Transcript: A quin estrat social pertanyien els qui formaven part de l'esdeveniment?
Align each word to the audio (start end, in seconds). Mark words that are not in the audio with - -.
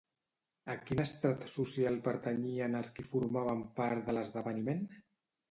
A 0.73 0.77
quin 0.85 1.01
estrat 1.03 1.45
social 1.55 1.99
pertanyien 2.07 2.79
els 2.81 2.91
qui 2.97 3.07
formaven 3.11 3.63
part 3.83 4.03
de 4.09 4.19
l'esdeveniment? 4.21 4.85